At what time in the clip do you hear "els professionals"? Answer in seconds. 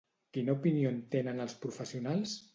1.47-2.35